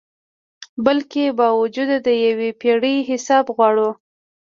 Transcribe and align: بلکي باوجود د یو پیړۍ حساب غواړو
بلکي 0.85 1.23
باوجود 1.37 1.89
د 2.05 2.07
یو 2.23 2.39
پیړۍ 2.61 2.97
حساب 3.09 3.45
غواړو 3.55 3.89